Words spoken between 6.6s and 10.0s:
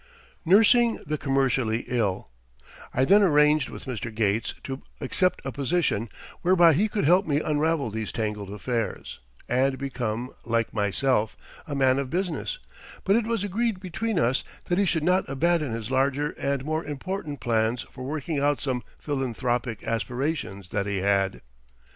he could help me unravel these tangled affairs, and